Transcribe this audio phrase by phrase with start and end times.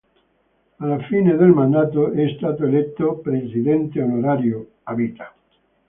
[0.77, 5.31] Alla fine del mandato è stato eletto "Presidente Onorario" a vita.